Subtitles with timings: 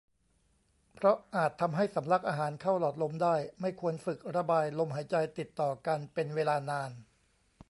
[0.93, 6.91] เพราะอาจทำให้สำลักอาหารเข้าหลอดลมได้ ไม่ควรฝึกระบายลมหายใจติดต่อกันเป็นเวลานาน